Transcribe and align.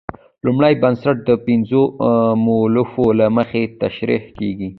لومړی 0.45 0.73
بنسټ 0.83 1.17
د 1.29 1.31
پنځو 1.47 1.81
مولفو 2.45 3.05
له 3.19 3.27
مخې 3.37 3.63
تشرېح 3.81 4.23
کیږي. 4.37 4.69